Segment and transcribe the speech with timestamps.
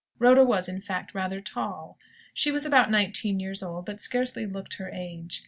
[0.17, 1.99] Rhoda was, in fact, rather tall.
[2.33, 5.39] She was about nineteen years old, but scarcely looked her age.